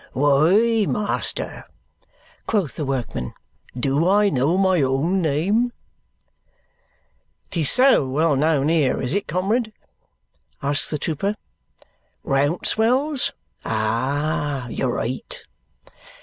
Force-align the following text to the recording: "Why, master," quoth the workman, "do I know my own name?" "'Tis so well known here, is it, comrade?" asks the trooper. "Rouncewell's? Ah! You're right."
"Why, 0.13 0.87
master," 0.89 1.65
quoth 2.47 2.75
the 2.75 2.85
workman, 2.85 3.35
"do 3.79 4.09
I 4.09 4.29
know 4.29 4.57
my 4.57 4.81
own 4.81 5.21
name?" 5.21 5.73
"'Tis 7.51 7.69
so 7.69 8.07
well 8.09 8.35
known 8.35 8.69
here, 8.69 8.99
is 8.99 9.13
it, 9.13 9.27
comrade?" 9.27 9.71
asks 10.59 10.89
the 10.89 10.97
trooper. 10.97 11.35
"Rouncewell's? 12.23 13.33
Ah! 13.63 14.67
You're 14.69 14.95
right." 14.95 15.43